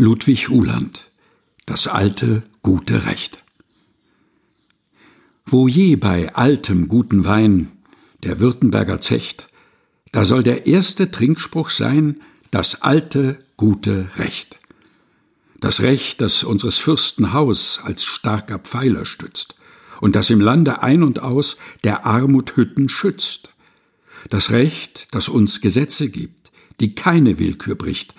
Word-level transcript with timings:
Ludwig 0.00 0.48
Uhland 0.48 1.10
Das 1.66 1.86
alte, 1.86 2.42
gute 2.62 3.04
Recht 3.04 3.44
Wo 5.44 5.68
je 5.68 5.96
bei 5.96 6.34
altem, 6.34 6.88
guten 6.88 7.26
Wein 7.26 7.70
der 8.22 8.40
Württemberger 8.40 9.02
zecht, 9.02 9.48
da 10.10 10.24
soll 10.24 10.42
der 10.42 10.66
erste 10.66 11.10
Trinkspruch 11.10 11.68
sein, 11.68 12.22
das 12.50 12.80
alte, 12.80 13.42
gute 13.58 14.08
Recht. 14.16 14.58
Das 15.58 15.82
Recht, 15.82 16.22
das 16.22 16.44
unseres 16.44 16.78
Fürsten 16.78 17.34
Haus 17.34 17.78
als 17.84 18.02
starker 18.02 18.58
Pfeiler 18.58 19.04
stützt 19.04 19.56
und 20.00 20.16
das 20.16 20.30
im 20.30 20.40
Lande 20.40 20.82
ein 20.82 21.02
und 21.02 21.20
aus 21.20 21.58
der 21.84 22.06
Armut 22.06 22.56
Hütten 22.56 22.88
schützt. 22.88 23.50
Das 24.30 24.50
Recht, 24.50 25.08
das 25.10 25.28
uns 25.28 25.60
Gesetze 25.60 26.08
gibt, 26.08 26.50
die 26.80 26.94
keine 26.94 27.38
Willkür 27.38 27.74
bricht, 27.74 28.14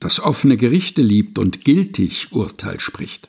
das 0.00 0.20
offene 0.20 0.56
Gerichte 0.56 1.02
liebt 1.02 1.38
und 1.38 1.64
giltig 1.64 2.32
Urteil 2.32 2.80
spricht. 2.80 3.28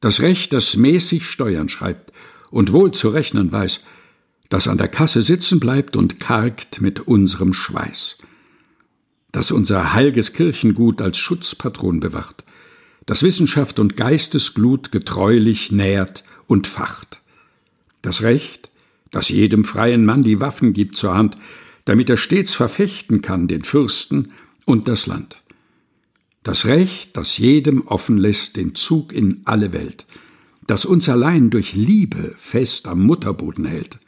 Das 0.00 0.20
Recht, 0.20 0.52
das 0.52 0.76
mäßig 0.76 1.26
Steuern 1.26 1.68
schreibt 1.68 2.12
und 2.50 2.72
wohl 2.72 2.92
zu 2.92 3.08
rechnen 3.08 3.52
weiß, 3.52 3.80
das 4.48 4.68
an 4.68 4.76
der 4.76 4.88
Kasse 4.88 5.22
sitzen 5.22 5.60
bleibt 5.60 5.96
und 5.96 6.20
kargt 6.20 6.80
mit 6.80 7.00
unserem 7.00 7.52
Schweiß. 7.52 8.18
Das 9.30 9.50
unser 9.50 9.94
heilges 9.94 10.34
Kirchengut 10.34 11.00
als 11.00 11.18
Schutzpatron 11.18 12.00
bewacht, 12.00 12.44
das 13.06 13.22
Wissenschaft 13.22 13.78
und 13.78 13.96
Geistesglut 13.96 14.92
getreulich 14.92 15.72
nährt 15.72 16.24
und 16.46 16.66
facht. 16.66 17.20
Das 18.02 18.22
Recht, 18.22 18.70
das 19.10 19.28
jedem 19.28 19.64
freien 19.64 20.04
Mann 20.04 20.22
die 20.22 20.40
Waffen 20.40 20.72
gibt 20.72 20.96
zur 20.96 21.14
Hand, 21.14 21.36
damit 21.84 22.10
er 22.10 22.16
stets 22.16 22.54
verfechten 22.54 23.22
kann 23.22 23.48
den 23.48 23.62
Fürsten 23.62 24.32
und 24.66 24.88
das 24.88 25.06
Land. 25.06 25.41
Das 26.42 26.66
Recht, 26.66 27.16
das 27.16 27.38
jedem 27.38 27.86
offen 27.86 28.18
lässt 28.18 28.56
den 28.56 28.74
Zug 28.74 29.12
in 29.12 29.42
alle 29.44 29.72
Welt, 29.72 30.06
das 30.66 30.84
uns 30.84 31.08
allein 31.08 31.50
durch 31.50 31.74
Liebe 31.74 32.34
fest 32.36 32.88
am 32.88 33.02
Mutterboden 33.02 33.64
hält. 33.64 33.98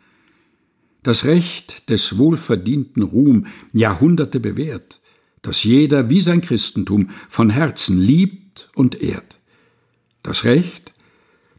Das 1.03 1.25
Recht 1.25 1.91
des 1.91 2.19
wohlverdienten 2.19 3.03
Ruhm 3.03 3.47
Jahrhunderte 3.73 4.41
bewährt, 4.41 5.01
das 5.43 5.63
jeder 5.63 6.09
wie 6.09 6.21
sein 6.21 6.41
Christentum 6.41 7.11
von 7.29 7.51
Herzen 7.51 8.01
liebt 8.01 8.71
und 8.75 9.01
ehrt. 9.01 9.39
Das 10.23 10.45
Recht, 10.45 10.93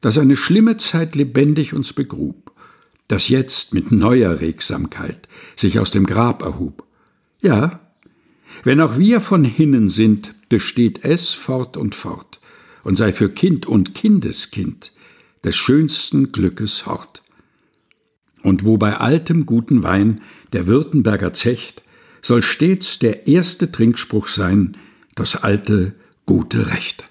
das 0.02 0.18
eine 0.18 0.36
schlimme 0.36 0.78
Zeit 0.78 1.16
lebendig 1.16 1.74
uns 1.74 1.94
begrub, 1.94 2.52
das 3.08 3.30
jetzt 3.30 3.74
mit 3.74 3.92
neuer 3.92 4.42
Regsamkeit 4.42 5.30
sich 5.56 5.80
aus 5.80 5.92
dem 5.92 6.06
Grab 6.06 6.42
erhub. 6.42 6.86
Ja, 7.40 7.80
wenn 8.64 8.82
auch 8.82 8.98
wir 8.98 9.22
von 9.22 9.44
hinnen 9.44 9.90
sind, 9.90 10.35
besteht 10.50 11.04
es 11.04 11.34
fort 11.34 11.78
und 11.78 11.96
fort 11.96 12.40
und 12.84 12.98
sei 12.98 13.12
für 13.12 13.30
Kind 13.30 13.66
und 13.66 13.96
Kindeskind 13.96 14.92
des 15.44 15.56
schönsten 15.56 16.32
Glückes 16.32 16.86
Hort. 16.86 17.24
Und 18.44 18.64
wo 18.64 18.78
bei 18.78 18.98
altem 18.98 19.46
guten 19.46 19.84
Wein 19.84 20.22
der 20.54 20.68
Württemberger 20.68 21.34
zecht, 21.34 21.84
soll 22.22 22.42
stets 22.42 23.00
der 23.00 23.28
erste 23.28 23.72
Trinkspruch 23.72 24.28
sein, 24.28 24.78
das 25.16 25.36
alte 25.44 25.94
gute 26.26 26.70
Recht. 26.70 27.06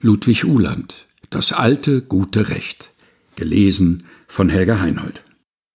Ludwig 0.00 0.44
Uhland, 0.44 1.06
Das 1.30 1.52
alte 1.52 2.02
gute 2.02 2.50
Recht, 2.50 2.90
gelesen 3.34 4.04
von 4.28 4.48
Helga 4.48 4.78
Heinold. 4.78 5.24